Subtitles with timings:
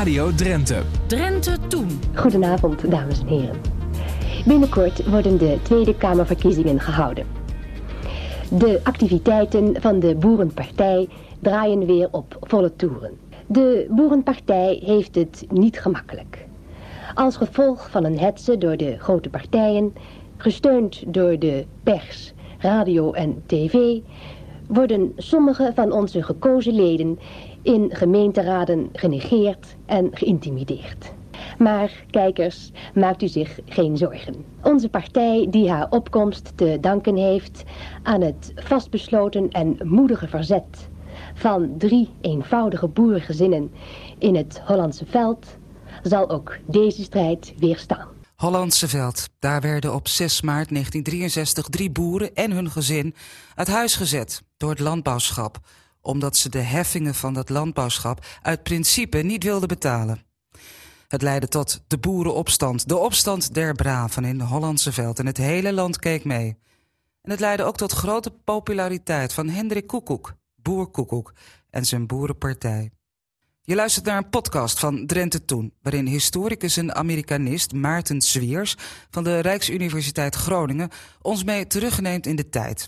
[0.00, 0.82] Radio Drenthe.
[1.06, 1.88] Drenthe Toen.
[2.14, 3.60] Goedenavond, dames en heren.
[4.46, 7.26] Binnenkort worden de Tweede Kamerverkiezingen gehouden.
[8.50, 11.08] De activiteiten van de Boerenpartij
[11.40, 13.18] draaien weer op volle toeren.
[13.46, 16.46] De Boerenpartij heeft het niet gemakkelijk.
[17.14, 19.94] Als gevolg van een hetze door de grote partijen,
[20.36, 23.98] gesteund door de pers, radio en tv,
[24.66, 27.18] worden sommige van onze gekozen leden
[27.62, 31.12] in gemeenteraden genegeerd en geïntimideerd.
[31.58, 34.44] Maar, kijkers, maakt u zich geen zorgen.
[34.62, 37.62] Onze partij die haar opkomst te danken heeft
[38.02, 40.88] aan het vastbesloten en moedige verzet
[41.34, 43.72] van drie eenvoudige boerengezinnen
[44.18, 45.46] in het Hollandse veld,
[46.02, 48.08] zal ook deze strijd weerstaan.
[48.36, 49.28] Hollandse Veld.
[49.38, 53.14] Daar werden op 6 maart 1963 drie boeren en hun gezin
[53.54, 55.58] uit huis gezet door het landbouwschap,
[56.02, 60.22] omdat ze de heffingen van dat landbouwschap uit principe niet wilden betalen.
[61.08, 65.72] Het leidde tot de boerenopstand, de opstand der braven in Hollandse Veld en het hele
[65.72, 66.58] land keek mee.
[67.22, 71.32] En het leidde ook tot grote populariteit van Hendrik Koekoek, boer Koekoek
[71.70, 72.90] en zijn boerenpartij.
[73.62, 78.76] Je luistert naar een podcast van Drenthe Toen, waarin historicus en Amerikanist Maarten Zwiers
[79.10, 80.90] van de Rijksuniversiteit Groningen
[81.22, 82.86] ons mee terugneemt in de tijd.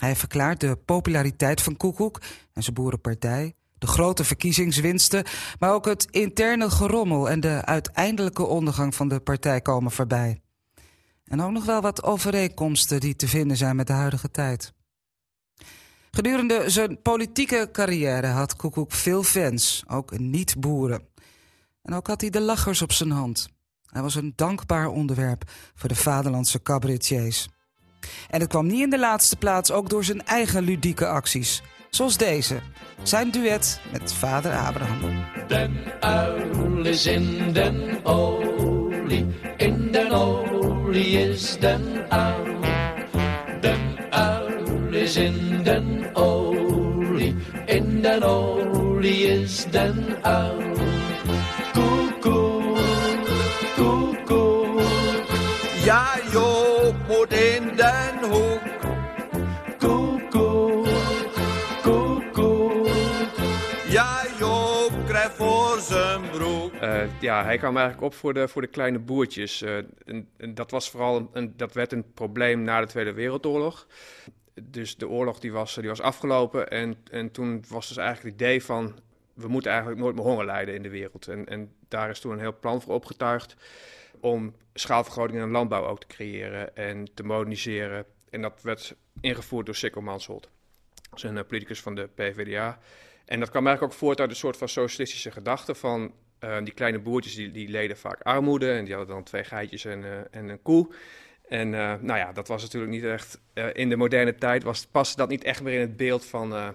[0.00, 2.20] Hij verklaart de populariteit van Koekoek
[2.52, 5.24] en zijn boerenpartij, de grote verkiezingswinsten,
[5.58, 10.40] maar ook het interne gerommel en de uiteindelijke ondergang van de partij komen voorbij.
[11.24, 14.72] En ook nog wel wat overeenkomsten die te vinden zijn met de huidige tijd.
[16.10, 21.08] Gedurende zijn politieke carrière had Koekoek veel fans, ook niet-boeren.
[21.82, 23.48] En ook had hij de lachers op zijn hand.
[23.86, 27.48] Hij was een dankbaar onderwerp voor de vaderlandse cabaretiers.
[28.30, 31.62] En het kwam niet in de laatste plaats ook door zijn eigen ludieke acties.
[31.90, 32.60] Zoals deze,
[33.02, 35.24] zijn duet met vader Abraham.
[35.48, 39.26] Den uil is in den olie,
[39.56, 42.60] in den olie is den uil.
[43.60, 47.36] Den uil is in den olie,
[47.66, 50.74] in den olie is den uil.
[66.80, 69.62] Eh, ja, hij kwam eigenlijk op voor de, voor de kleine boertjes.
[69.62, 73.86] Eh, en, en dat, was vooral een- dat werd een probleem na de Tweede Wereldoorlog.
[74.62, 78.42] Dus de oorlog die was, die was afgelopen en, en toen was dus eigenlijk het
[78.46, 78.98] idee van...
[79.34, 81.28] we moeten eigenlijk nooit meer honger lijden in de wereld.
[81.28, 83.56] En, en daar is toen een heel plan voor opgetuigd
[84.20, 88.04] om schaalvergroting in de landbouw ook te creëren en te moderniseren.
[88.30, 90.48] En dat werd ingevoerd door Sikko Mansholt.
[91.10, 92.78] Dat is een politicus van de PvdA.
[93.24, 96.12] En dat kwam eigenlijk ook voort uit een soort van socialistische gedachte van...
[96.38, 99.84] eh, die kleine boertjes die, die leden vaak armoede en die hadden dan twee geitjes
[99.84, 100.94] en, eh, en een koe.
[101.48, 103.40] En eh, nou ja, dat was natuurlijk niet echt...
[103.72, 106.74] in de moderne tijd was, paste dat niet echt meer in het beeld van,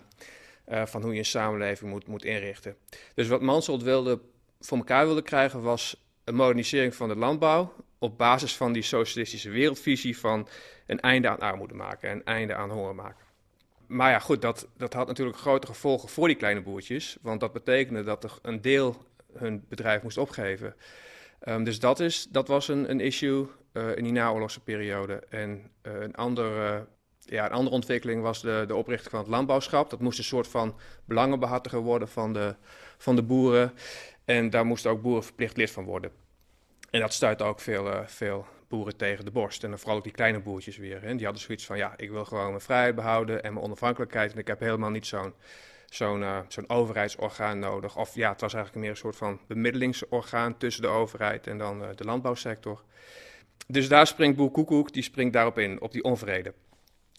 [0.67, 2.75] van hoe je een samenleving moet, moet inrichten.
[3.15, 4.19] Dus wat Mansholt wilde,
[4.59, 7.73] voor elkaar wilde krijgen was een modernisering van de landbouw...
[7.99, 10.47] op basis van die socialistische wereldvisie van
[10.85, 12.09] een einde aan armoede maken...
[12.09, 13.25] en een einde aan honger maken.
[13.91, 17.17] Maar ja, goed, dat, dat had natuurlijk grote gevolgen voor die kleine boertjes.
[17.21, 20.75] Want dat betekende dat er een deel hun bedrijf moest opgeven.
[21.39, 25.23] Ehm, dus dat, is, dat was een, een issue eh, in die naoorlogse periode.
[25.29, 26.85] En eh, een, andere,
[27.19, 29.89] ja, een andere ontwikkeling was de, de oprichting van het landbouwschap.
[29.89, 30.75] Dat moest een soort van
[31.05, 32.55] belangenbehartiger worden van de,
[32.97, 33.73] van de boeren.
[34.25, 36.11] En daar moesten ook boeren verplicht lid van worden.
[36.89, 39.63] En dat stuitte ook veel, eh, veel boeren tegen de borst.
[39.63, 41.01] En vooral ook die kleine boertjes weer.
[41.01, 41.15] Hè.
[41.15, 44.33] Die hadden zoiets van, ja, ik wil gewoon mijn vrijheid behouden en mijn onafhankelijkheid.
[44.33, 45.33] En ik heb helemaal niet zo'n
[45.93, 47.97] zo'n eh, zo'n overheidsorgaan nodig.
[47.97, 51.83] Of ja, het was eigenlijk meer een soort van bemiddelingsorgaan tussen de overheid en dan
[51.83, 52.83] eh, de landbouwsector.
[53.67, 56.53] Dus daar springt Boer Koekoek, die springt daarop in, op die onvrede.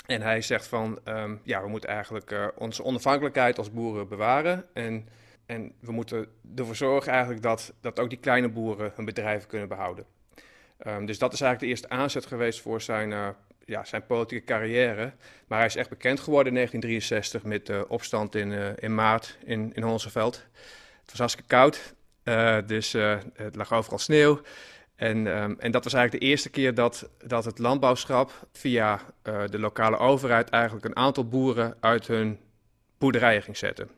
[0.07, 4.65] En hij zegt van, ehm, ja, we moeten eigenlijk eh, onze onafhankelijkheid als boeren bewaren.
[4.73, 5.09] En,
[5.47, 9.69] en we moeten ervoor zorgen eigenlijk dat, dat ook die kleine boeren hun bedrijven kunnen
[9.69, 10.05] behouden.
[10.79, 13.35] Ehm, dus dat is eigenlijk de eerste aanzet geweest voor zijn,
[13.67, 15.13] ja, zijn politieke carrière.
[15.47, 19.39] Maar hij is echt bekend geworden in 1963 met de opstand in, eh, in maart
[19.45, 19.83] in, in.
[19.83, 20.11] Het
[21.11, 24.41] was hartstikke koud, eh, dus eh, het lag overal sneeuw.
[24.97, 29.59] En, ehm, en dat was eigenlijk de eerste keer dat, dat het landbouwschap via de
[29.59, 32.39] lokale overheid eigenlijk een aantal boeren uit hun
[32.99, 33.91] boerderijen ging zetten.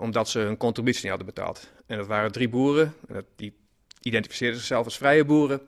[0.00, 1.70] Omdat ze hun contributie niet hadden betaald.
[1.86, 3.54] En dat waren drie boeren, en dat, die
[4.02, 5.60] identificeerden zichzelf als vrije boeren.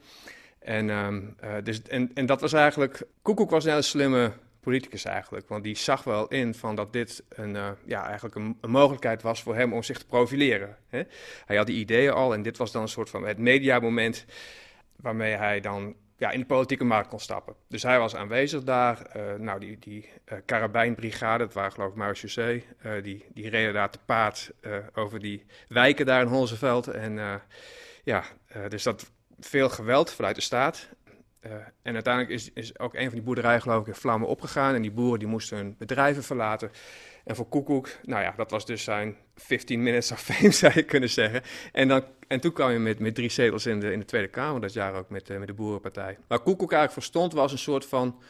[0.65, 5.05] En, ehm, eh, dus, en, en dat was eigenlijk, Koekoek was een hele slimme politicus
[5.05, 5.49] eigenlijk.
[5.49, 9.23] Want die zag wel in van dat dit een, uh, ja, eigenlijk een, een, mogelijkheid
[9.23, 10.77] was voor hem om zich te profileren.
[10.89, 11.03] Hè?
[11.47, 14.25] Hij had die ideeën al en dit was dan een soort van het mediamoment
[14.97, 17.55] waarmee hij dan ja, in de politieke markt kon stappen.
[17.69, 19.17] Dus hij was aanwezig daar.
[19.17, 20.09] Uh, nou, die, die
[20.45, 24.53] Karabijnbrigade, dat waren geloof ik Marechaussee, uh, die, die reden daar te paard
[24.95, 26.87] over die wijken daar in Holzeveld.
[26.87, 27.41] En
[28.05, 28.25] ja,
[28.69, 30.89] dus dat veel geweld vanuit de staat.
[31.83, 34.75] en uiteindelijk is, is ook een van die boerderijen geloof ik in vlammen opgegaan.
[34.75, 36.71] En die boeren die moesten hun bedrijven verlaten.
[37.25, 40.83] En voor Koekoek, nou ja, dat was dus zijn 15 minutes of fame, zou je
[40.83, 41.43] kunnen zeggen.
[41.73, 44.29] En, dan, en toen kwam je met, met drie zetels in de, in de Tweede
[44.29, 46.19] Kamer, dat jaar ook met, uh, met de Boerenpartij.
[46.27, 48.23] Waar Koekoek eigenlijk voor stond, was een soort van,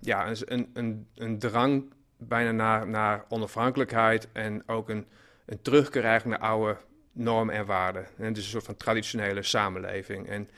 [0.00, 5.06] ja, een, een, een drang bijna naar, naar onafhankelijkheid en ook een,
[5.46, 6.76] een terugkeer naar oude
[7.12, 8.06] normen en waarden.
[8.18, 10.28] En dus een soort van traditionele samenleving.
[10.28, 10.48] En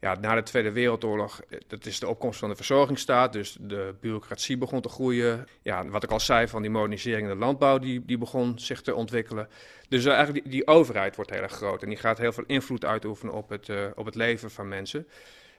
[0.00, 3.94] ja, na de Tweede Wereldoorlog, eh, dat is de opkomst van de verzorgingsstaat, dus de
[4.00, 5.46] bureaucratie begon te groeien.
[5.62, 8.80] Ja, wat ik al zei van die modernisering in de landbouw, die, die begon zich
[8.80, 9.48] te ontwikkelen.
[9.88, 12.44] Dus uh, eigenlijk die, die, overheid wordt heel erg groot en die gaat heel veel
[12.46, 15.06] invloed uitoefenen op het, uh, op het leven van mensen.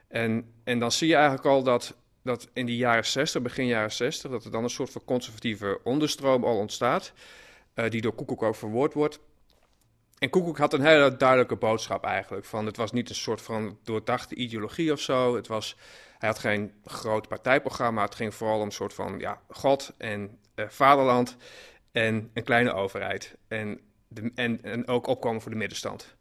[0.08, 3.92] En, en dan zie je eigenlijk al dat, dat in die jaren 60, begin jaren
[3.92, 7.14] 60, dat er dan een soort van conservatieve onderstroom al ontstaat,
[7.90, 9.20] die door Koekoek ook verwoord wordt.
[10.20, 12.46] En Koekoek had een hele duidelijke boodschap eigenlijk.
[12.46, 15.36] Van, het was niet een soort van doordachte ideologie of zo.
[15.36, 15.76] Het was,
[16.18, 18.04] hij had geen groot partijprogramma.
[18.04, 21.38] Het ging vooral om een soort van ja, God en uh, vaderland
[21.92, 23.38] en een kleine overheid.
[23.48, 26.16] En, de, en, en ook opkomen voor de middenstand.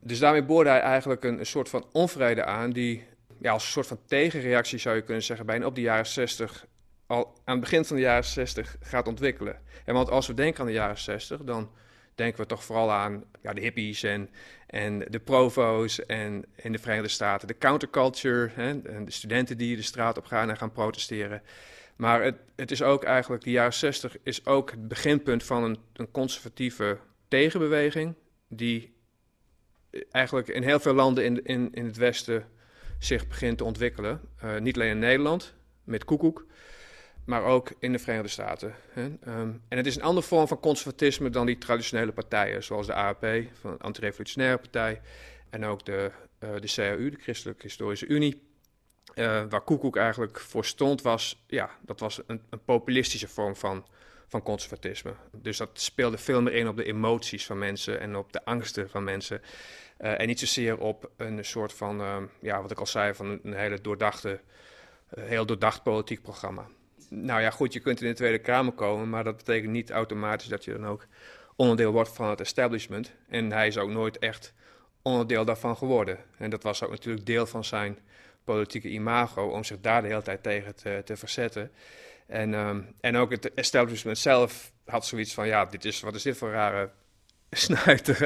[0.00, 2.70] Dus daarmee boorde hij eigenlijk een, een soort van onvrede aan...
[2.70, 3.04] die
[3.40, 5.46] ja, als een soort van tegenreactie zou je kunnen zeggen...
[5.46, 6.66] bijna op de jaren 60
[7.06, 9.60] al aan het begin van de jaren 60 gaat ontwikkelen.
[9.84, 11.70] En want als we denken aan de jaren 60, dan
[12.14, 14.30] denken we toch vooral aan ja, de hippies en,
[14.66, 19.76] en de provo's en in de Verenigde Staten de counterculture, hè, en de studenten die
[19.76, 21.42] de straat op gaan en gaan protesteren.
[21.96, 25.78] Maar het, het is ook eigenlijk, de jaren 60 is ook het beginpunt van een,
[25.92, 26.98] een conservatieve
[27.28, 28.14] tegenbeweging,
[28.48, 28.94] die
[30.10, 32.48] eigenlijk in heel veel landen in, in, het Westen
[32.98, 34.20] zich begint te ontwikkelen.
[34.44, 35.54] Uh, niet alleen in Nederland,
[35.84, 36.46] met Koekoek,
[37.24, 38.74] maar ook in de Verenigde Staten.
[38.96, 42.94] Um, en het is een andere vorm van conservatisme dan die traditionele partijen, zoals de
[42.94, 43.26] AAP,
[43.60, 45.00] van Antirevolutionaire Partij,
[45.50, 46.10] en ook de,
[46.40, 48.50] uh, de CAU, de Christelijke Historische Unie.
[49.14, 53.86] Uh, waar Koekoek eigenlijk voor stond, was, ja, dat was een, een populistische vorm van,
[54.28, 55.14] van conservatisme.
[55.32, 58.90] Dus dat speelde veel meer in op de emoties van mensen en op de angsten
[58.90, 59.40] van mensen.
[60.00, 63.40] Uh, en niet zozeer op een soort van, uh, ja, wat ik al zei, van
[63.42, 64.40] een hele doordachte,
[65.20, 66.68] heel doordacht politiek programma
[67.14, 70.48] nou ja, goed, je kunt in de Tweede Kamer komen, maar dat betekent niet automatisch
[70.48, 71.06] dat je dan ook
[71.56, 73.12] onderdeel wordt van het establishment.
[73.28, 74.54] En hij is ook nooit echt
[75.02, 76.18] onderdeel daarvan geworden.
[76.38, 77.98] En dat was ook natuurlijk deel van zijn
[78.44, 81.70] politieke imago, om zich daar de hele tijd tegen te, te verzetten.
[82.26, 86.22] En, um, en ook het establishment zelf had zoiets van, ja, dit is, wat is
[86.22, 86.90] dit voor rare
[87.52, 88.18] snuiter.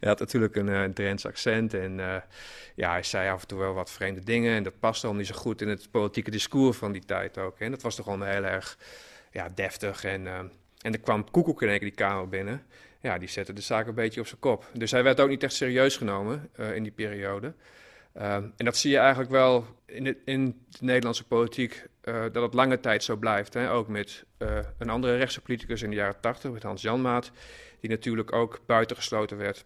[0.00, 2.16] hij had natuurlijk een, een Drents accent en uh,
[2.74, 4.56] ja, hij zei af en toe wel wat vreemde dingen.
[4.56, 7.58] En dat paste al niet zo goed in het politieke discours van die tijd ook.
[7.58, 8.78] En dat was toch gewoon heel erg
[9.32, 10.04] ja, deftig.
[10.04, 10.38] En, uh,
[10.80, 12.62] en er kwam Koekoek in één keer die kamer binnen.
[13.00, 14.70] Ja, die zette de zaak een beetje op zijn kop.
[14.72, 17.54] Dus hij werd ook niet echt serieus genomen in die periode.
[18.12, 22.80] En dat zie je eigenlijk wel in de, in de Nederlandse politiek, dat het lange
[22.80, 23.54] tijd zo blijft.
[23.54, 23.70] Hè?
[23.70, 24.24] Ook met
[24.78, 27.30] een andere rechtse politicus in de jaren 80, met Hans Janmaat,
[27.84, 29.64] die natuurlijk ook buitengesloten werd.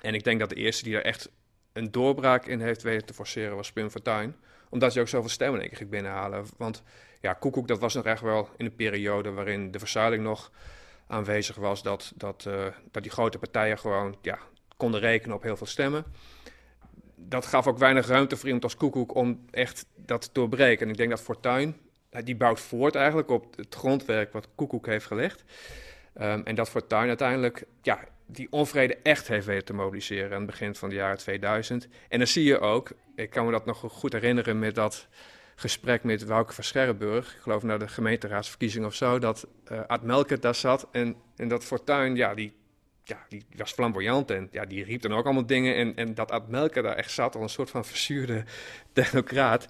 [0.00, 1.30] En ik denk dat de eerste die er echt
[1.72, 4.36] een doorbraak in heeft weten te forceren was Pim Fortuyn.
[4.68, 6.46] Omdat hij ook zoveel stemmen ik ging binnenhalen.
[6.56, 6.82] Want
[7.20, 10.50] ja, Koekoek, dat was nog echt wel in een periode waarin de verzuiling nog
[11.06, 11.82] aanwezig was.
[11.82, 14.38] Dat, dat, uh, dat die grote partijen gewoon ja,
[14.76, 16.04] konden rekenen op heel veel stemmen
[17.16, 20.84] dat gaf ook weinig ruimte voor iemand als Koekoek om echt dat te doorbreken.
[20.84, 21.76] En ik denk dat Fortuyn,
[22.24, 25.44] die bouwt voort eigenlijk op het grondwerk wat Koekoek heeft gelegd.
[26.20, 30.46] Um, en dat Fortuyn uiteindelijk ja, die onvrede echt heeft weten te mobiliseren aan het
[30.46, 31.88] begin van de jaren 2000.
[32.08, 35.08] En dan zie je ook, ik kan me dat nog goed herinneren met dat
[35.54, 40.02] gesprek met Wouke van Scherrenburg, ik geloof naar de gemeenteraadsverkiezing of zo, dat uh, Ad
[40.02, 42.52] Melkert daar zat en, en dat Fortuyn, ja, die
[43.04, 45.76] ja, die, was flamboyant en ja, die riep dan ook allemaal dingen.
[45.76, 48.44] En, en dat Ad Melker daar echt zat, al een soort van verzuurde
[48.92, 49.68] technocraat.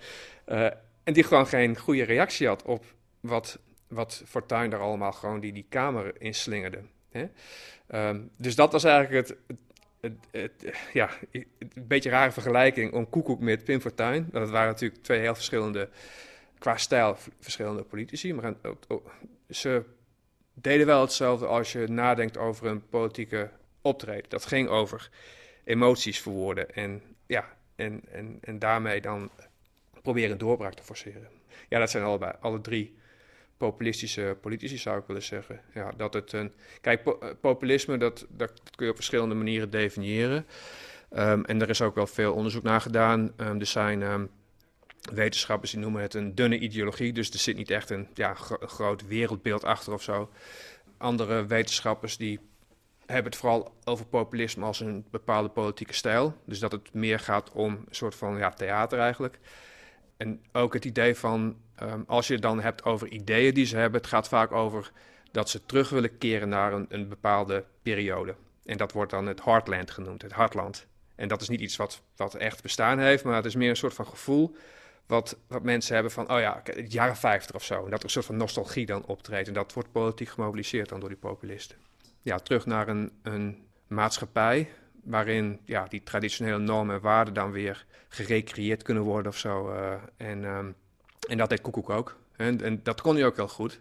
[0.49, 0.65] Uh,
[1.05, 2.85] en die gewoon geen goede reactie had op
[3.21, 3.59] wat,
[3.95, 6.81] wat Fortuyn daar allemaal gewoon die, die kamer inslingerde.
[7.11, 7.27] Hè?
[8.09, 9.37] Um, dus dat was eigenlijk het,
[10.31, 14.29] het, ja, een beetje rare vergelijking om Koekoek met Pim Fortuyn.
[14.33, 15.89] Dat waren natuurlijk twee heel verschillende,
[16.59, 18.35] qua stijl verschillende politici.
[18.35, 18.55] Maar
[19.51, 19.83] ze
[20.55, 24.29] deden wel hetzelfde als je nadenkt over een politieke optreden.
[24.31, 25.11] Dat ging over
[25.65, 29.31] emoties verwoorden en, ja, en, en, en daarmee dan
[30.03, 31.29] proberen doorbraak te forceren.
[31.69, 32.95] Ja, dat zijn allebei, alle drie
[33.71, 35.61] populistische politici, zou ik willen zeggen.
[35.75, 37.03] Ja, dat het een, kijk,
[37.41, 40.47] populisme, dat, dat, kun je op verschillende manieren definiëren.
[41.11, 43.33] Ehm, en er is ook wel veel onderzoek naar gedaan.
[43.37, 44.31] Um, er zijn um,
[45.13, 47.13] wetenschappers die noemen het een dunne ideologie.
[47.13, 50.31] Dus er zit niet echt een ja, groot wereldbeeld achter of zo.
[50.97, 52.41] Andere wetenschappers die
[53.07, 56.37] hebben het vooral over populisme als een bepaalde politieke stijl.
[56.45, 59.39] Dus dat het meer gaat om een soort van ja, theater eigenlijk.
[60.17, 63.77] En ook het idee van, um, als je het dan hebt over ideeën die ze
[63.77, 64.93] hebben, het gaat vaak over
[65.31, 68.35] dat ze terug willen keren naar een, een bepaalde periode.
[68.65, 70.87] En dat wordt dan het Heartland genoemd, het Hartland.
[71.15, 73.77] En dat is niet iets wat, wat echt bestaan heeft, maar het is meer een
[73.77, 74.57] soort van gevoel
[75.07, 77.85] wat, wat mensen hebben van, oh ja, het jaren 50 of zo.
[77.85, 79.49] En dat er een soort van nostalgie dan optreedt.
[79.49, 81.77] En dat wordt politiek gemobiliseerd dan door die populisten.
[82.21, 84.69] Ja, terug naar een, een maatschappij
[85.03, 89.73] waarin ja, die traditionele normen en waarden dan weer gerecreëerd kunnen worden of zo.
[89.73, 90.75] Uh, en, um,
[91.29, 92.17] en dat deed Koekoek ook.
[92.37, 93.81] En, en dat kon hij ook heel goed.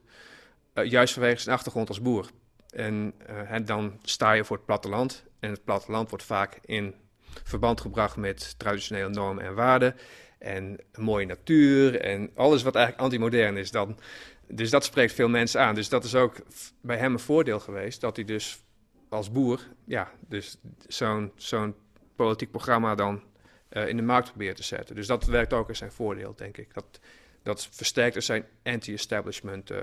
[0.73, 2.29] Uh, juist vanwege zijn achtergrond als boer.
[2.69, 3.13] En,
[3.47, 5.23] en dan sta je voor het platteland.
[5.39, 6.95] En het platteland wordt vaak in
[7.43, 9.95] verband gebracht met traditionele normen en waarden.
[10.39, 13.99] En mooie natuur en alles wat eigenlijk antimodern is dan.
[14.47, 15.75] Dus dat spreekt veel mensen aan.
[15.75, 16.35] Dus dat is ook
[16.81, 18.01] bij hem een voordeel geweest.
[18.01, 18.63] Dat hij dus
[19.09, 20.57] als boer, ja, dus
[20.87, 21.75] zo'n zo'n
[22.15, 23.23] politiek programma dan
[23.69, 24.95] uh, in de markt probeert te zetten.
[24.95, 26.73] Dus dat werkt ook in zijn voordeel, denk ik.
[26.73, 26.99] Dat,
[27.43, 29.77] dat versterkt dus zijn anti-establishment uh,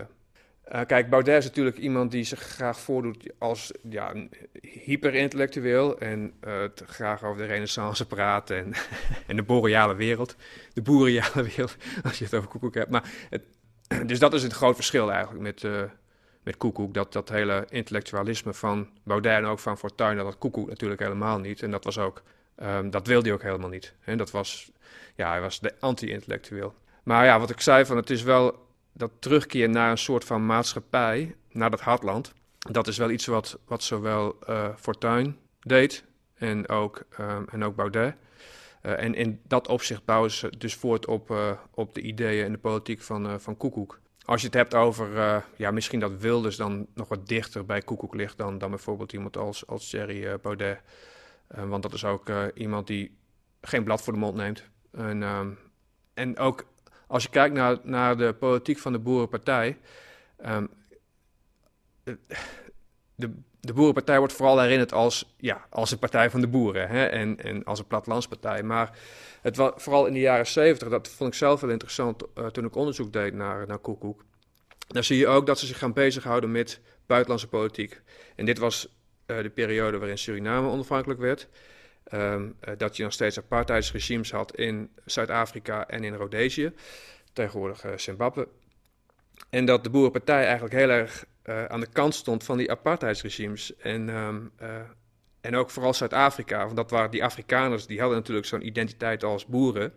[0.75, 4.15] uh, kijk, Baudet is natuurlijk iemand die zich graag voordoet als ja,
[4.61, 8.73] hyperintellectueel en uh, graag over de renaissance praat en,
[9.27, 10.37] en de boreale wereld.
[10.73, 12.91] De boreale wereld, als je het over Koekoek hebt.
[12.91, 13.43] Maar het,
[14.09, 15.91] dus dat is het groot verschil eigenlijk met,
[16.43, 16.95] met Koekoek.
[16.95, 21.63] Dat, dat hele intellectualisme van Baudet en ook van Fortuyn, dat Koekoek natuurlijk helemaal niet.
[21.63, 22.23] En dat was ook,
[22.63, 23.95] um, dat wilde hij ook helemaal niet.
[24.05, 24.71] En dat was,
[25.15, 26.75] ja, hij was de anti-intellectueel.
[27.03, 30.47] Maar ja, wat ik zei, van het is wel dat terugkeer naar een soort van
[30.47, 36.05] maatschappij, naar dat hartland, dat is wel iets wat, wat zowel uh, Fortuyn deed
[36.35, 38.15] en ook, um, en ook Baudet.
[38.83, 42.53] Uh, en in dat opzicht bouwen ze dus voort op, uh, op de ideeën en
[42.53, 44.01] de politiek van, van Koekoek.
[44.25, 48.15] Als je het hebt over, ja, misschien dat Wilders dan nog wat dichter bij Koekoek
[48.15, 50.81] ligt dan, dan bijvoorbeeld iemand als, als Thierry Baudet.
[51.47, 53.17] want dat is ook iemand die
[53.61, 54.65] geen blad voor de mond neemt.
[54.93, 55.59] En, um,
[56.15, 56.65] en ook
[57.11, 59.79] als je kijkt naar, naar de politiek van de Boerenpartij.
[60.47, 60.69] Um,
[63.15, 67.05] de, de Boerenpartij wordt vooral herinnerd als, ja, als een partij van de boeren hè,
[67.05, 68.63] en, en als een plattelandspartij.
[68.63, 68.99] Maar
[69.41, 72.65] het was vooral in de jaren zeventig, dat vond ik zelf wel interessant uh, toen
[72.65, 74.25] ik onderzoek deed naar, naar Koekoek.
[74.87, 78.03] Daar zie je ook dat ze zich gaan bezighouden met buitenlandse politiek.
[78.37, 78.89] En dit was
[79.27, 81.49] uh, de periode waarin Suriname onafhankelijk werd.
[82.15, 86.73] Um, uh, dat je nog steeds apartheidsregimes had in Zuid-Afrika en in Rhodesië,
[87.33, 88.49] tegenwoordig uh, Zimbabwe.
[89.51, 93.77] En dat de Boerenpartij eigenlijk heel erg uh, aan de kant stond van die apartheidsregimes.
[93.77, 94.53] En, um,
[95.41, 99.47] en ook vooral Zuid-Afrika, want dat waren die Afrikaners, die hadden natuurlijk zo'n identiteit als
[99.47, 99.93] boeren.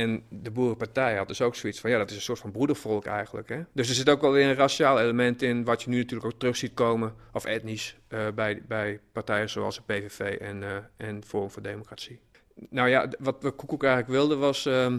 [0.00, 3.06] En de Boerenpartij had dus ook zoiets van, ja, dat is een soort van broedervolk
[3.06, 3.48] eigenlijk.
[3.48, 3.62] Hè?
[3.72, 6.38] Dus er zit ook wel weer een raciaal element in, wat je nu natuurlijk ook
[6.38, 11.24] terug ziet komen, of etnisch, uh, bij, bij partijen zoals de PVV en, uh, en
[11.24, 12.20] Forum voor Democratie.
[12.54, 14.94] Nou ja, wat Koekoek eigenlijk wilden was uh,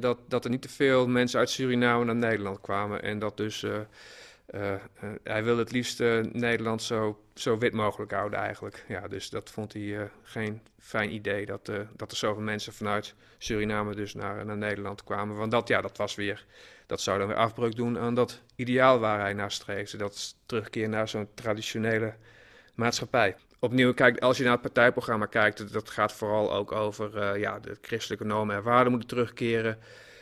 [0.00, 3.02] dat, dat er niet te veel mensen uit Suriname naar Nederland kwamen.
[3.02, 3.66] En dat dus,
[5.22, 5.98] hij wilde het liefst
[6.32, 8.84] Nederland zo, zo wit mogelijk houden eigenlijk.
[8.88, 13.94] Ja, dus dat vond hij geen fijn idee, dat, dat er zoveel mensen vanuit Suriname
[13.94, 15.36] dus naar, naar Nederland kwamen.
[15.36, 16.44] Want dat, ja, dat was weer,
[16.86, 19.96] dat zou dan weer afbreuk doen aan dat ideaal waar hij naar streefde.
[19.96, 22.14] Dat terugkeer naar zo'n traditionele
[22.74, 23.36] maatschappij.
[23.58, 27.78] Opnieuw, kijk, als je naar het partijprogramma kijkt, dat gaat vooral ook over ja, de
[27.80, 29.78] christelijke normen en waarden moeten terugkeren.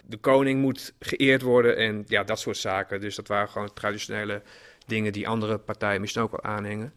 [0.07, 3.01] De koning moet geëerd worden en ja, dat soort zaken.
[3.01, 4.43] Dus dat waren gewoon traditionele
[4.87, 6.95] dingen die andere partijen misschien ook wel aanhingen.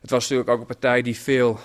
[0.00, 1.60] Het was natuurlijk ook een partij die veel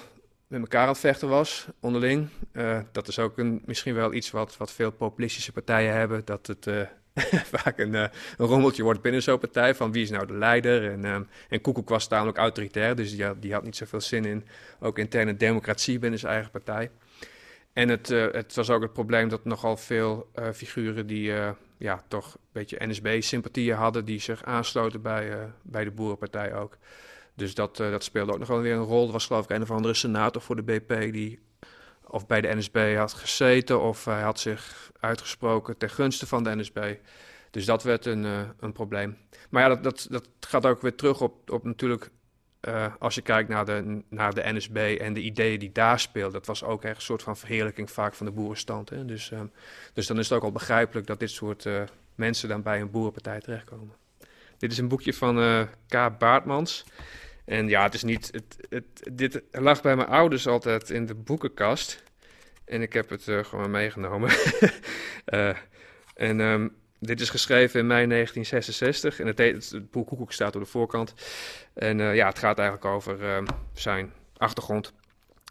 [0.47, 2.27] met elkaar aan het vechten was, onderling.
[2.53, 6.21] Uh, dat is ook een, misschien wel iets wat, wat veel populistische partijen hebben.
[6.25, 6.81] Dat het uh,
[7.55, 8.05] vaak een, uh,
[8.37, 9.75] een, rommeltje wordt binnen zo'n partij.
[9.75, 10.91] Van wie is nou de leider?
[10.91, 12.95] En, en Koekoek was tamelijk autoritair.
[12.95, 14.45] Dus die had niet zoveel zin in
[14.79, 16.89] ook interne democratie binnen zijn eigen partij.
[17.73, 21.33] En het, het was ook het probleem dat nogal veel figuren die
[21.77, 24.05] ja, toch een beetje NSB-sympathieën hadden.
[24.05, 26.77] Die zich aansloten bij, bij de Boerenpartij ook.
[27.35, 29.05] Dus dat, dat speelde ook nog wel weer een rol.
[29.05, 31.39] Er was geloof ik een of andere senator voor de BP die
[32.03, 36.55] of bij de NSB had gezeten of hij had zich uitgesproken ten gunste van de
[36.55, 36.95] NSB.
[37.51, 38.23] Dus dat werd een,
[38.59, 39.17] een probleem.
[39.49, 42.11] Maar ja, dat, dat, dat gaat ook weer terug op, op natuurlijk,
[42.67, 46.33] uh, als je kijkt naar de, naar de NSB en de ideeën die daar speelden.
[46.33, 48.89] Dat was ook echt een soort van verheerlijking vaak van de boerenstand.
[48.89, 49.05] Hè?
[49.05, 49.41] Dus, uh,
[49.93, 51.69] dus dan is het ook al begrijpelijk dat dit soort
[52.15, 53.95] mensen dan bij een boerenpartij terechtkomen.
[54.57, 56.17] Dit is een boekje van uh, K.
[56.17, 56.85] Baartmans.
[57.45, 58.29] En ja, het is niet.
[58.31, 62.03] Het, het, dit lag bij mijn ouders altijd in de boekenkast.
[62.65, 64.31] En ik heb het gewoon meegenomen.
[66.15, 69.19] en um, dit is geschreven in mei 1966.
[69.19, 71.13] En het, het, boek Koekoek staat op de voorkant.
[71.73, 74.93] En uh, ja, het gaat eigenlijk over uh, zijn achtergrond.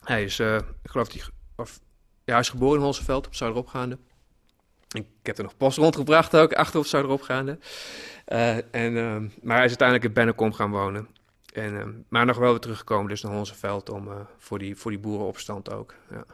[0.05, 1.23] Hij is, uh, ik geloof, die,
[1.57, 1.81] of,
[2.25, 3.99] ja, hij is geboren in Holseveld op Zuideropgaande.
[4.89, 7.59] Ik heb er nog post rondgebracht ook, achter op Zuideropgaande.
[8.71, 8.93] en,
[9.43, 11.09] maar hij is uiteindelijk in Bennekom gaan wonen.
[11.53, 15.73] En, maar nog wel weer teruggekomen dus naar Holseveld om, voor, die, voor die boerenopstand
[15.73, 15.95] ook.
[16.11, 16.25] Ja.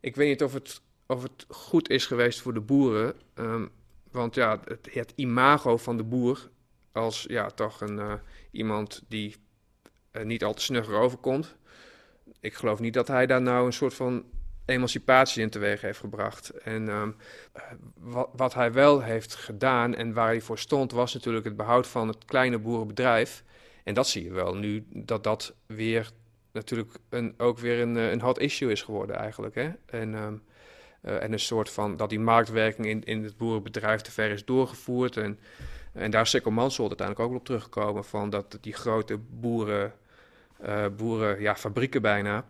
[0.00, 3.14] Ik weet niet of het, of het goed is geweest voor de boeren...
[4.14, 6.50] want ja, het, het, imago van de boer
[6.92, 8.12] als ja, toch een, uh,
[8.50, 9.36] iemand die
[10.12, 11.56] uh, niet al te snugger overkomt.
[12.40, 14.24] Ik geloof niet dat hij daar nou een soort van
[14.64, 16.48] emancipatie in teweeg heeft gebracht.
[16.50, 17.16] En um,
[17.94, 21.86] wat, wat, hij wel heeft gedaan en waar hij voor stond, was natuurlijk het behoud
[21.86, 23.44] van het kleine boerenbedrijf.
[23.84, 26.10] En dat zie je wel nu, dat dat weer
[26.52, 29.54] natuurlijk een, ook weer een, een hot issue is geworden eigenlijk.
[29.54, 29.70] Hè?
[29.86, 30.42] En um,
[31.06, 34.44] uh, en een soort van dat die marktwerking in, in het boerenbedrijf te ver is
[34.44, 35.16] doorgevoerd.
[35.16, 35.38] En,
[35.92, 39.92] en daar is Sikkel uiteindelijk ook op teruggekomen van dat die grote boeren,
[40.64, 42.44] uh, boeren ja, fabrieken bijna.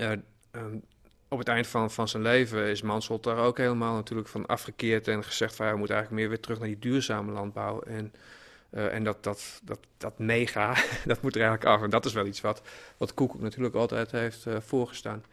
[0.00, 0.10] Uh,
[0.52, 0.82] um,
[1.28, 5.08] op het eind van, van zijn leven is Mansell daar ook helemaal natuurlijk van afgekeerd
[5.08, 7.80] en gezegd van we moeten eigenlijk meer weer terug naar die duurzame landbouw.
[7.80, 8.12] En,
[8.70, 11.82] en dat, dat, dat, dat mega, dat moet er eigenlijk af.
[11.82, 12.62] En dat is wel iets wat,
[12.96, 15.24] wat Koek natuurlijk altijd heeft voorgestaan.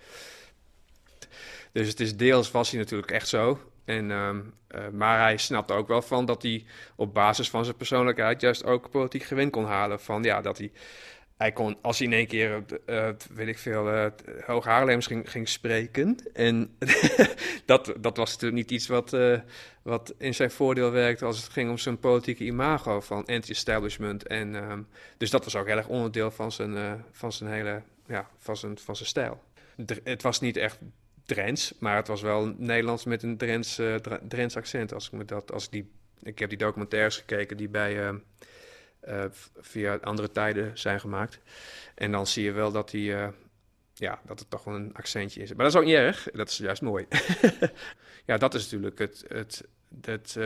[1.76, 3.60] Dus het is deels was hij natuurlijk echt zo.
[3.86, 6.66] En, um, uh, maar hij snapte ook wel van dat hij
[6.96, 10.00] op basis van zijn persoonlijkheid juist ook politiek gewin kon halen.
[10.00, 10.72] Van ja, dat hij,
[11.38, 14.12] hij kon, als hij in één keer, uh, weet ik veel,
[14.46, 16.18] hoge Haarlems ging, ging spreken.
[16.34, 16.78] En
[17.66, 19.18] dat, dat was natuurlijk niet iets wat,
[19.82, 24.28] wat in zijn voordeel werkte als het ging om zijn politieke imago van anti-establishment.
[24.28, 28.30] En um, dus dat was ook heel erg onderdeel van zijn, van zijn hele, ja,
[28.38, 29.44] van zijn, van zijn stijl.
[30.04, 30.78] Het was niet echt
[31.26, 33.96] Drents, maar het was wel Nederlands met een Drents, uh,
[34.28, 34.94] Drents accent.
[34.94, 35.92] Als ik, me dat, als ik, die,
[36.24, 38.16] ik heb die documentaires gekeken die bij, uh,
[39.08, 39.26] uh,
[39.60, 41.40] via andere tijden zijn gemaakt.
[41.96, 43.14] En dan zie je wel dat, die,
[43.94, 45.50] ja, dat het toch wel een accentje is.
[45.50, 47.08] Maar dat is ook niet erg, dat is juist mooi.
[48.26, 49.26] ja, dat is natuurlijk het...
[49.28, 49.68] het,
[50.02, 50.38] het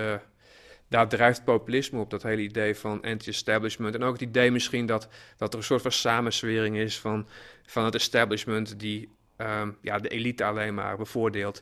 [0.89, 3.95] daar drijft populisme op, dat hele idee van anti-establishment.
[3.95, 7.27] En ook het idee misschien dat, dat er een soort van samenswering is van,
[7.65, 9.09] van het establishment die
[9.41, 11.61] um, ja, de elite alleen maar bevoordeelt.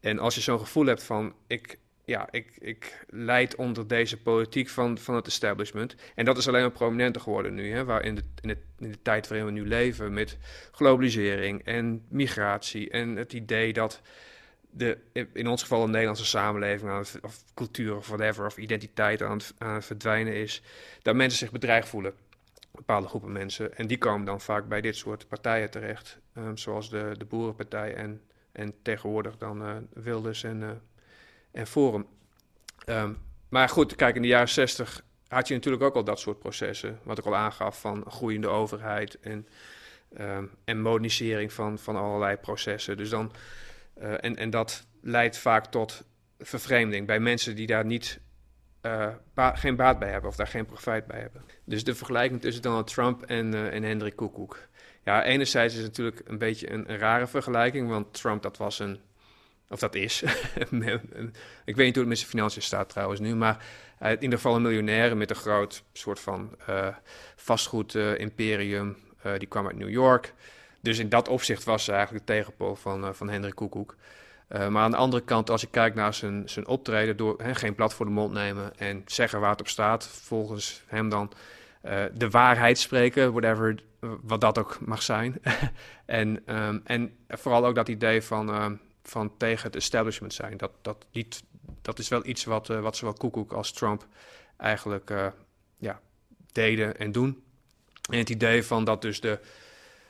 [0.00, 4.68] En als je zo'n gevoel hebt van ik, ja, ik, ik leid onder deze politiek
[4.68, 5.94] van, van het establishment.
[6.14, 9.28] En dat is alleen maar prominenter geworden nu, hè, waar in, de, in, de, tijd
[9.28, 10.38] waarin we nu leven met
[10.72, 14.00] globalisering en migratie en het idee dat
[14.70, 14.98] de,
[15.32, 16.90] in ons geval een Nederlandse samenleving
[17.22, 20.62] of cultuur of whatever, of identiteit aan aan het verdwijnen is,
[21.02, 22.14] dat mensen zich bedreigd voelen
[22.78, 23.76] bepaalde groepen mensen.
[23.76, 27.94] En die komen dan vaak bij dit soort partijen terecht, um, zoals de, de Boerenpartij
[27.94, 28.22] en,
[28.52, 30.70] en tegenwoordig dan uh, Wilders en, uh,
[31.50, 32.06] en Forum.
[32.86, 36.38] Um, maar goed, kijk, in de jaren zestig had je natuurlijk ook al dat soort
[36.38, 39.48] processen, wat ik al aangaf, van groeiende overheid en,
[40.20, 42.96] um, en modernisering van, van allerlei processen.
[42.96, 43.32] Dus dan,
[43.98, 46.04] uh, en, en dat leidt vaak tot
[46.38, 48.20] vervreemding bij mensen die daar niet
[49.34, 51.42] geen baat bij hebben of daar geen profijt bij hebben.
[51.64, 54.68] Dus de vergelijking tussen Donald Trump en, uh, en Hendrik Koekoek.
[55.04, 59.00] Ja, enerzijds is het natuurlijk een beetje een, rare vergelijking, want Trump dat was een,
[59.68, 60.22] of dat is,
[61.64, 63.64] ik weet niet hoe het met zijn financiën staat trouwens nu, maar
[64.00, 66.56] in ieder geval een miljonair met een groot soort van
[67.36, 68.96] vastgoed-imperium,
[69.38, 70.34] die kwam uit New York.
[70.80, 73.96] Dus in dat opzicht was ze eigenlijk de tegenpool van, van Hendrik Koekoek.
[74.48, 77.74] Maar aan de andere kant, als je kijkt naar zijn, zijn optreden, door he, geen
[77.74, 81.32] blad voor de mond nemen en zeggen waar het op staat, volgens hem dan
[82.12, 85.42] de waarheid spreken, whatever, wat dat ook mag zijn.
[86.06, 88.70] en, um, en vooral ook dat idee van, uh,
[89.02, 90.56] van tegen het establishment zijn.
[90.56, 91.42] Dat, dat, niet,
[91.82, 94.06] dat is wel iets wat, uh, wat zowel Koekoek als Trump
[94.56, 95.12] eigenlijk
[95.76, 96.00] ja,
[96.52, 97.42] deden en doen.
[98.10, 99.38] En het idee van dat dus de,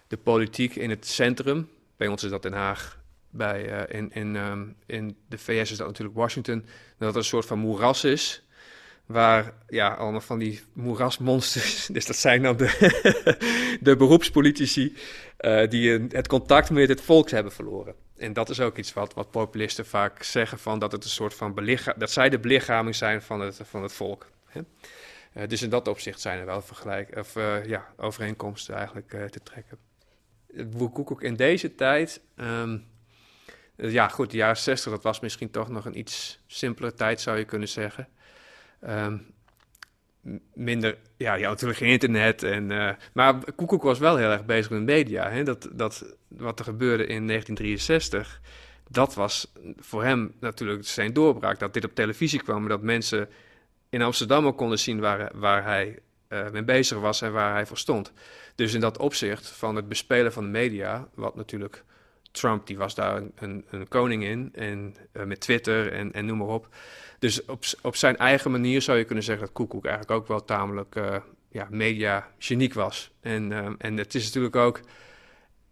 [0.07, 2.99] de politiek in het centrum, bij ons is dat Den Haag,
[3.31, 6.67] bij, uh, in, in, um, in de VS is dat natuurlijk Washington,
[6.99, 8.43] dat het een soort van moeras is.
[9.09, 14.97] Waar ja, allemaal van die moerasmonsters, dus dat zijn dan de, de beroepspolitici,
[15.41, 17.95] uh, die een, het contact met het volk hebben verloren.
[18.17, 21.35] En dat is ook iets wat, wat populisten vaak zeggen: van dat het een soort
[21.35, 24.31] van dat zij de belichaming zijn van het, van het volk.
[24.47, 24.61] Hè?
[25.37, 27.35] Uh, dus in dat opzicht zijn er wel vergelijk, of,
[27.67, 29.79] ja, overeenkomsten eigenlijk te trekken.
[30.93, 32.21] Koekoek in deze tijd.
[32.37, 32.87] Um,
[33.77, 37.39] ja, goed, de jaren 60, dat was misschien toch nog een iets simpele tijd, zou
[37.39, 38.09] je kunnen zeggen.
[38.81, 39.17] Ehm,
[40.55, 42.43] minder, ja, had natuurlijk geen internet.
[42.43, 45.31] En, uh, maar Koekoek was wel heel erg bezig met media.
[45.31, 45.43] Hè?
[45.43, 48.41] Dat, dat, wat er gebeurde in 1963,
[48.89, 51.59] dat was voor hem natuurlijk zijn doorbraak.
[51.59, 53.29] Dat dit op televisie kwam dat mensen
[53.89, 57.67] in Amsterdam ook konden zien waar, waar hij uh, mee bezig was en waar hij
[57.67, 58.13] voor stond.
[58.55, 61.85] Dus in dat opzicht van het bespelen van de media, wat natuurlijk
[62.31, 66.39] Trump, die was daar een, een, koning in, en uh, met Twitter en, en noem
[66.39, 66.69] maar op.
[67.19, 70.45] Dus op, op zijn eigen manier zou je kunnen zeggen dat Koekoek eigenlijk ook wel
[70.45, 71.17] tamelijk uh,
[71.51, 73.11] ja, media-geniek was.
[73.21, 74.81] En, uh, en het is natuurlijk ook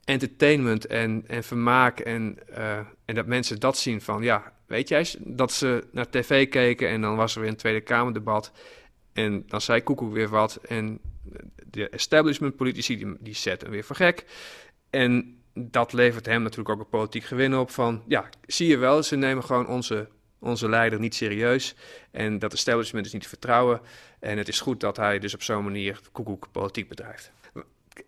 [0.05, 5.07] entertainment en, en vermaak en, uh, en dat mensen dat zien van, ja, weet jij,
[5.19, 8.53] dat ze naar tv keken en dan was er weer een Tweede Kamerdebat
[9.13, 11.01] en dan zei Koekoek weer wat en
[11.71, 14.25] de establishment politici die, die zetten weer voor gek.
[14.91, 19.03] En dat levert hem natuurlijk ook een politiek gewin op van, ja, zie je wel,
[19.03, 21.75] ze nemen gewoon onze onze leider niet serieus.
[22.11, 23.81] En dat establishment is niet te vertrouwen.
[24.19, 27.31] En het is goed dat hij dus op zo'n manier koekoek politiek bedrijft.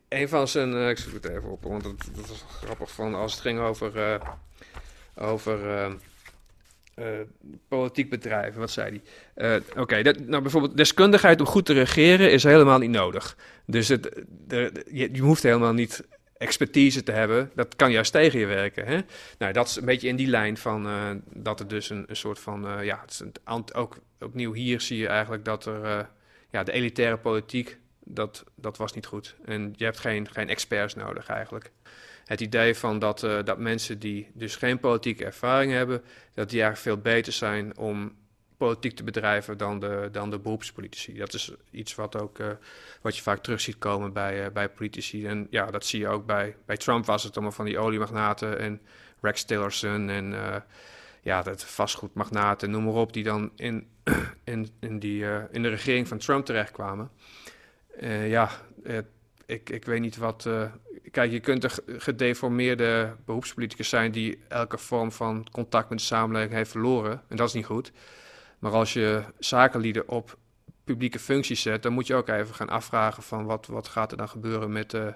[0.09, 3.33] Een van zijn, uh, ik zoek het even op, want dat, was grappig van als
[3.33, 4.14] het ging over, uh,
[5.14, 5.88] over
[6.99, 7.05] uh,
[7.69, 8.61] politiek bedrijven.
[8.61, 9.01] Wat zei
[9.35, 9.62] hij?
[9.77, 13.37] Oké, nou bijvoorbeeld deskundigheid om goed te regeren is helemaal niet nodig.
[13.67, 16.05] Dus het, de, je hoeft helemaal niet
[16.38, 18.87] expertise te hebben, dat kan juist tegen je werken.
[18.87, 19.01] Hè?
[19.38, 22.38] Nou, dat is een beetje in die lijn van uh, dat er dus een, soort
[22.38, 23.05] van, uh, ja,
[23.44, 26.01] het ook opnieuw hier zie je eigenlijk dat er, uh,
[26.51, 29.37] ja, de elitaire politiek, dat, dat was niet goed.
[29.44, 31.70] En je hebt geen, geen experts nodig eigenlijk.
[32.24, 36.03] Het idee van dat, dat mensen die dus geen politieke ervaring hebben,
[36.35, 38.12] dat die eigenlijk veel beter zijn om
[38.59, 41.14] politiek te bedrijven dan de, dan de beroepspolitici.
[41.14, 42.47] Dat is iets wat, ook, uh,
[43.03, 45.27] wat je vaak terug ziet komen bij, uh, bij politici.
[45.27, 48.59] En ja, dat zie je ook bij, bij Trump was het allemaal van die oliemagnaten
[48.59, 48.81] en
[49.21, 50.57] Rex Tillerson en uh,
[51.23, 53.87] ja, dat vastgoedmagnaten, noem maar op, die dan in,
[54.44, 57.11] in, in, die, in de regering van Trump terechtkwamen.
[58.27, 58.51] ja,
[59.47, 60.49] ik, ik weet niet wat.
[61.11, 66.55] kijk, je kunt een gedeformeerde beroepspoliticus zijn die elke vorm van contact met de samenleving
[66.55, 67.23] heeft verloren.
[67.29, 67.92] En dat is niet goed.
[68.59, 70.38] Maar als je zakenlieden op
[70.85, 74.16] publieke functies zet, dan moet je ook even gaan afvragen van wat, wat gaat er
[74.16, 75.11] dan gebeuren met, uh,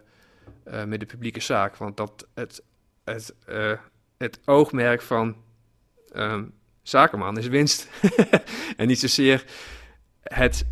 [0.84, 1.76] met de publieke zaak.
[1.76, 2.62] Want dat het,
[3.04, 3.72] het, uh,
[4.16, 5.36] het oogmerk van
[6.14, 6.52] um,
[6.82, 7.88] zakenman is winst.
[8.76, 9.44] en niet zozeer
[10.22, 10.66] het,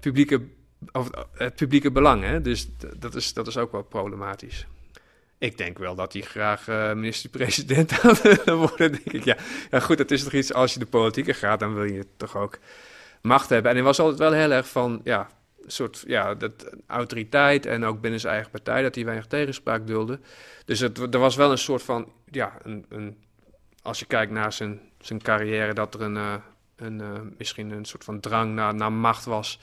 [0.00, 0.48] publieke,
[0.92, 2.22] of, het publieke belang.
[2.22, 2.40] Hè?
[2.40, 4.66] Dus dat is, dat is ook wel problematisch.
[5.44, 9.24] Ik denk wel dat hij graag uh, minister-president had worden, denk ik.
[9.24, 9.36] Ja.
[9.70, 12.36] ja, goed, het is toch iets, als je de politieke gaat, dan wil je toch
[12.36, 12.58] ook
[13.22, 13.70] macht hebben.
[13.70, 15.28] En hij was altijd wel heel erg van, ja,
[15.66, 20.20] soort, ja, dat, autoriteit en ook binnen zijn eigen partij, dat hij weinig tegenspraak dulde.
[20.64, 23.24] Dus het, er was wel een soort van, ja, een, een,
[23.82, 26.34] als je kijkt naar zijn, zijn carrière, dat er een, uh,
[26.76, 29.60] een, uh, misschien een soort van drang naar, naar macht was.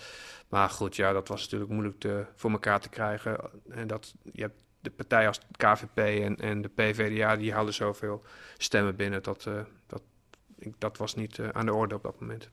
[0.50, 3.38] Maar goed, ja, dat was natuurlijk moeilijk te, voor elkaar te krijgen.
[3.70, 8.24] En dat, je hebt de partij als KVP en, en de PVDA, die hadden zoveel
[8.58, 9.24] stemmen binnen.
[9.24, 9.54] Dat, uh,
[9.88, 10.02] dat,
[10.58, 12.50] ik, dat was niet uh, aan de orde op dat moment.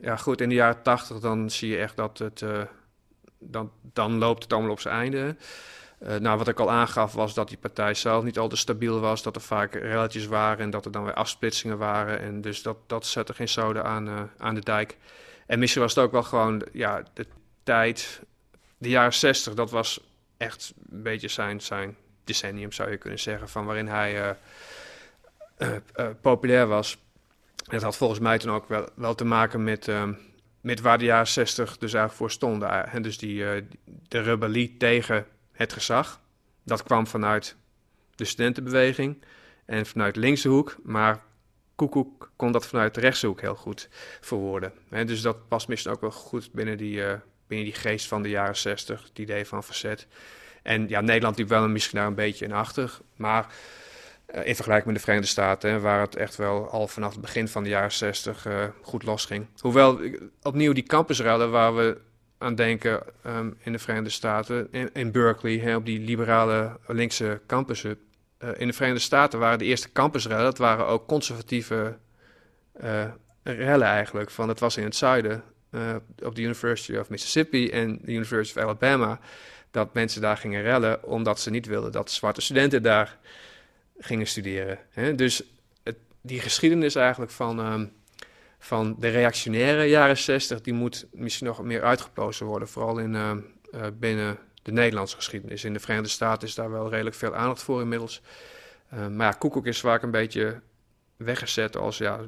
[0.00, 2.40] Ja, goed, in de jaren tachtig dan zie je echt dat het...
[2.40, 2.62] Uh,
[3.38, 5.36] dan, dan loopt het allemaal op zijn einde.
[6.20, 9.22] nou, wat ik al aangaf was dat die partij zelf niet al te stabiel was.
[9.22, 12.20] Dat er vaak relletjes waren en dat er dan weer afsplitsingen waren.
[12.20, 14.96] En dus dat, dat zette geen zoden aan, aan de dijk.
[15.46, 17.26] En misschien was het ook wel gewoon ja, de
[17.62, 18.22] tijd...
[18.78, 20.00] De jaren zestig, dat was
[20.36, 24.30] echt een beetje zijn, zijn decennium, zou je kunnen zeggen, van waarin hij uh,
[25.58, 27.04] uh, uh, populair was.
[27.64, 30.12] Het had volgens mij toen ook wel, wel te maken met, ehm,
[30.60, 32.90] met waar de jaren 60 dus eigenlijk voor stonden.
[32.90, 33.44] En dus die,
[34.08, 36.20] de rebellie tegen het gezag,
[36.62, 37.56] dat kwam vanuit
[38.14, 39.24] de studentenbeweging
[39.64, 41.22] en vanuit linkse hoek, maar
[41.74, 43.88] Koekoek kon dat vanuit de rechtse hoek heel goed
[44.20, 44.72] verwoorden.
[44.90, 47.02] En dus dat past misschien ook wel goed binnen die
[47.46, 50.06] binnen die geest van de jaren 60, het idee van verzet.
[50.62, 52.98] En ja, Nederland liep wel misschien daar een beetje in achter.
[53.16, 53.46] Maar
[54.34, 57.48] uh, in vergelijking met de Verenigde Staten, waar het echt wel al vanaf het begin
[57.48, 59.46] van de jaren 60 uh, goed losging.
[59.58, 60.00] Hoewel
[60.42, 62.00] opnieuw die campusruilen waar we
[62.38, 67.98] aan denken um, in de Verenigde Staten, in, Berkeley, hè, op die liberale linkse campussen.
[68.38, 71.96] Uh, in de Verenigde Staten waren de eerste campusruilen, dat waren ook conservatieve
[73.42, 74.30] rellen eigenlijk.
[74.30, 75.42] Van, het was in het zuiden
[76.22, 79.20] op de University of Mississippi en de University of Alabama,
[79.70, 83.18] dat mensen daar gingen rellen omdat ze niet wilden dat zwarte studenten daar
[83.98, 84.78] gingen studeren.
[84.90, 85.14] Hè?
[85.14, 85.42] Dus
[85.82, 87.92] het, die geschiedenis eigenlijk van, um,
[88.58, 93.32] van de reactionaire jaren 60, die moet misschien nog meer uitgeplozen worden, vooral in, uh,
[93.74, 95.64] uh, binnen de Nederlandse geschiedenis.
[95.64, 98.22] In de Verenigde Staten is daar wel redelijk veel aandacht voor inmiddels.
[98.90, 100.60] maar ja, Koekoek is vaak een beetje
[101.16, 102.20] weggezet als ja,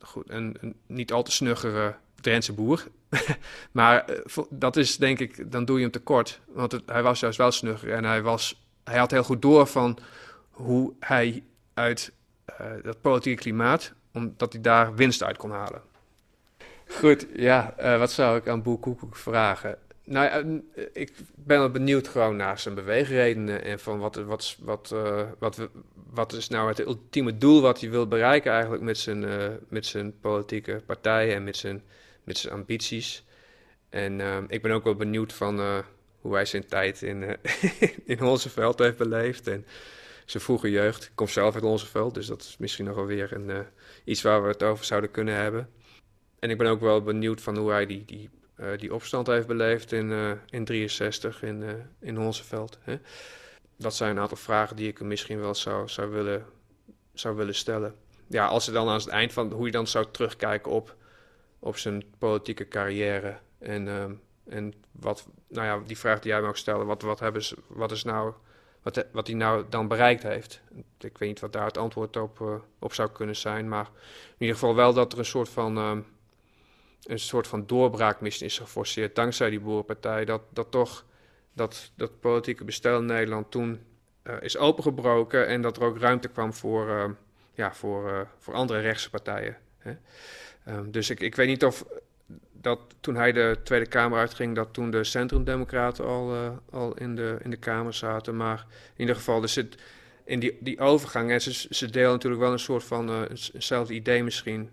[0.00, 1.96] goed, een, een niet al te snuggere
[2.26, 2.86] Drentse boer.
[3.72, 4.04] maar
[4.50, 6.40] dat is denk ik, dan doe je hem tekort.
[6.46, 9.66] Want het, hij was juist wel snugger en hij, was, hij had heel goed door
[9.66, 9.98] van
[10.50, 12.12] hoe hij uit
[12.82, 15.82] dat politieke klimaat, omdat hij daar winst uit kon halen.
[16.88, 19.78] Goed, ja, wat zou ik aan Boer Koekoek vragen?
[20.06, 20.62] Nou
[20.92, 25.68] ik ben wel benieuwd gewoon naar zijn beweegredenen en van wat, wat, wat, uh, wat,
[26.10, 29.86] wat is nou het ultieme doel wat hij wil bereiken eigenlijk met zijn, uh, met
[29.86, 31.82] zijn politieke partij en met zijn,
[32.26, 33.24] met zijn ambities.
[33.88, 35.84] En uh, ik ben ook wel benieuwd van
[36.20, 37.36] hoe hij zijn tijd in,
[38.04, 39.66] in Honsenveld heeft beleefd en
[40.24, 41.04] zijn vroege jeugd.
[41.04, 43.66] Ik kom zelf uit Honsenveld, dus dat is misschien nog wel weer een,
[44.04, 45.70] iets waar we het over zouden kunnen hebben.
[46.38, 49.46] En ik ben ook wel benieuwd van hoe hij die, die uh, die opstand heeft
[49.46, 52.78] beleefd in, uh, in 63 in, uh, in Honseveld.
[52.80, 52.98] Hè?
[53.76, 56.44] Dat zijn een aantal vragen die ik misschien wel zou, zou, willen,
[57.14, 57.94] zou willen stellen.
[58.26, 60.96] Ja, als je dan aan het eind van hoe je dan zou terugkijken op,
[61.66, 63.38] op zijn politieke carrière.
[63.58, 64.04] En, uh,
[64.44, 67.90] en wat, nou ja, die vraag die jij mag stellen, wat, wat, hebben ze, wat
[67.90, 68.32] is nou,
[68.82, 70.60] wat, wat hij nou dan bereikt heeft.
[70.98, 73.86] Ik weet niet wat daar het antwoord op, op zou kunnen zijn, maar
[74.28, 75.76] in ieder geval wel dat er een soort van
[77.06, 80.24] een soort van doorbraakmissie is geforceerd dankzij die boerenpartij.
[80.24, 81.04] Dat, dat toch
[81.52, 83.80] dat, dat politieke bestel in Nederland toen
[84.22, 87.04] uh, is opengebroken en dat er ook ruimte kwam voor, uh,
[87.52, 89.56] ja, voor, uh, voor andere rechtse partijen.
[89.78, 89.94] Hè.
[90.68, 91.84] Um, dus ik, ik weet niet of
[92.52, 97.38] dat toen hij de Tweede Kamer uitging, dat toen de Centrumdemocraten al, al in, de,
[97.42, 98.36] in de Kamer zaten.
[98.36, 99.76] Maar in ieder geval, zit
[100.24, 104.22] in die, die overgang, en ze, ze delen natuurlijk wel een soort van eenzelfde idee
[104.22, 104.70] misschien.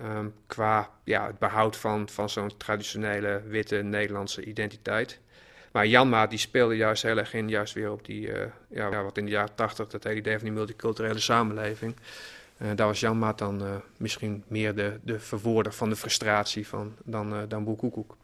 [0.00, 5.20] Um, qua ja, het behoud van, van zo'n traditionele witte Nederlandse identiteit.
[5.72, 9.16] Maar Janmaat die speelde juist heel erg in, juist weer op die, uh, ja, wat
[9.16, 11.96] in de jaren tachtig, dat hele idee van die multiculturele samenleving.
[12.62, 16.94] Uh, daar was Janmaat dan uh, misschien meer de, de verwoorder van de frustratie van,
[17.04, 18.16] dan, uh, dan Boer Koekoek.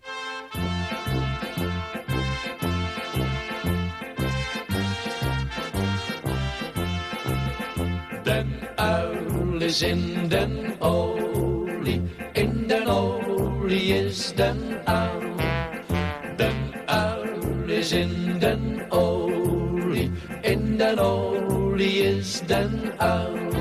[8.23, 15.35] Den uil is in den olie, in den olie is den uil.
[16.37, 23.54] Den uil is in den olie, in den olie is den uil.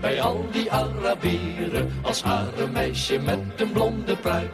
[0.00, 1.90] Bij al die Arabieren.
[2.02, 4.50] Als harenmeisje met een blonde pruik.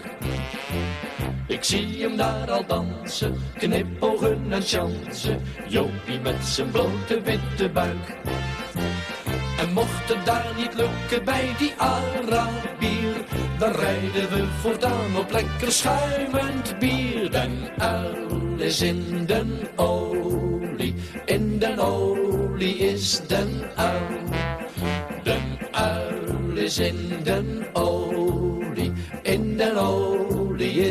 [1.47, 8.17] Ik zie hem daar al dansen, knipogen en chansen, Jopie met zijn blote witte buik.
[9.59, 13.25] En mocht het daar niet lukken bij die Arabier,
[13.59, 17.31] dan rijden we voortaan op lekker schuimend bier.
[17.31, 24.23] Den uil is in den olie, in den olie is den uil.
[25.23, 30.14] Den uil is in den olie, in den olie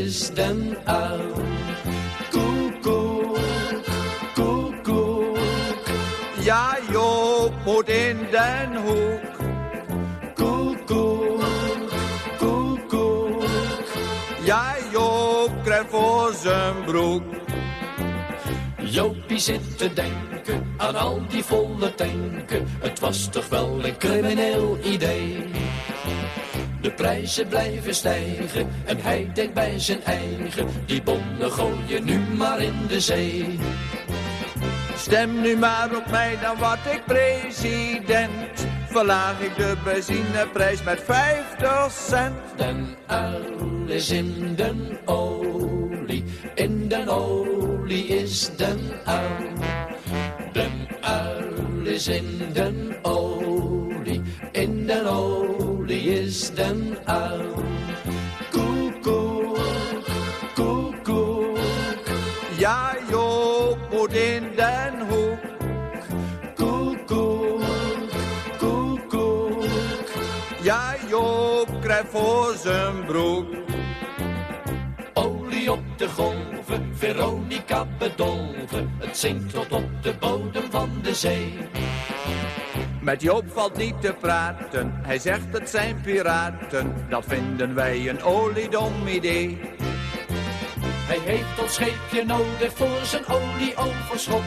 [0.03, 1.33] is den uil.
[2.31, 3.37] Koekoek,
[4.35, 5.37] koekoek.
[6.43, 9.35] Ja, Joop moet in den hoek.
[10.35, 11.43] Koekoek,
[12.37, 13.43] koekoek.
[14.43, 17.23] Ja, Joop krijgt voor zijn broek.
[18.77, 22.67] Jopie zit te denken aan al die volle tanken.
[22.79, 25.51] Het was toch wel een crimineel idee.
[26.83, 30.67] De prijzen blijven stijgen en hij denkt bij zijn eigen.
[30.85, 33.59] Die bonnen gooien nu maar in de zee.
[34.97, 38.67] Stem nu maar op mij, dan word ik president.
[38.87, 42.35] Verlaag ik de benzineprijs met 50 cent.
[42.55, 46.23] Den uil is in den olie,
[46.55, 49.53] in den olie is den uil.
[50.51, 55.42] Den uil is in den olie, in den olie
[56.23, 57.53] is den uil.
[58.51, 59.57] Koekoek,
[60.55, 61.57] koekoek,
[62.57, 65.43] Ja, Joop moet in den hoek.
[66.55, 67.63] koekoek,
[68.57, 69.63] koekoek.
[70.61, 73.47] Ja, Joop krijgt voor zijn broek.
[75.13, 78.95] Olie op de golven, Veronica bedolven.
[78.99, 81.53] Het zinkt tot op de bodem van de zee.
[83.03, 86.93] Met Joop valt niet te praten, hij zegt het zijn piraten.
[87.09, 89.59] Dat vinden wij een oliedom idee.
[91.07, 94.43] Hij heeft ons scheepje nodig voor zijn olieoverschot.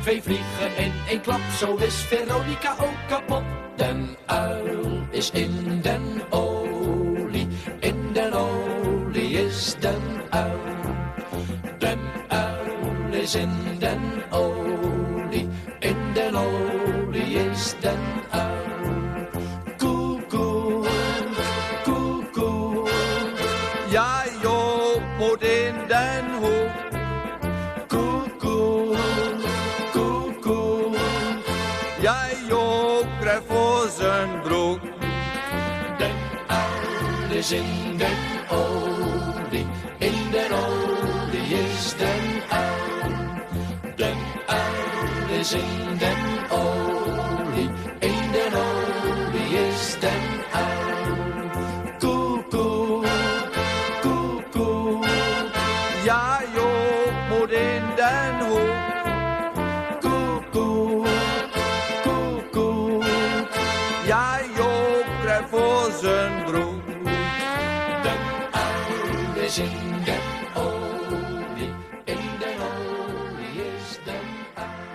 [0.00, 3.42] Twee vliegen in één klap, zo is Veronica ook kapot.
[3.76, 7.48] Den uil is in den olie,
[7.80, 10.60] in den olie is den uil.
[11.78, 16.81] Den uil is in den olie, in den olie
[17.72, 17.98] is den
[18.32, 19.28] uil.
[19.78, 20.86] Koe, koe,
[21.84, 22.88] koe, koe.
[23.90, 26.72] Ja, Joop moet in den hoek.
[27.88, 28.96] Koe, koe,
[29.92, 30.96] koe, koe.
[32.00, 32.16] Ja,
[32.48, 34.80] Joop krijgt voor zijn broek.
[35.98, 36.16] Den
[36.48, 38.18] uil is in den
[38.50, 39.66] olie,
[39.98, 43.12] in den olie is den uil.
[43.96, 46.31] Den uil is in den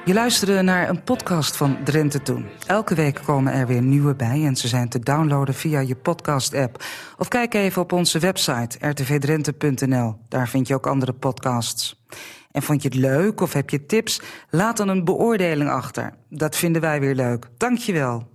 [0.07, 2.45] Je luisterde naar een podcast van Drenthe Toen.
[2.65, 6.83] Elke week komen er weer nieuwe bij en ze zijn te downloaden via je podcast-app.
[7.17, 10.15] Of kijk even op onze website rtvdrenthe.nl.
[10.29, 12.03] Daar vind je ook andere podcasts.
[12.51, 14.21] En vond je het leuk of heb je tips?
[14.49, 16.13] Laat dan een beoordeling achter.
[16.29, 17.47] Dat vinden wij weer leuk.
[17.57, 18.23] Dank je wel.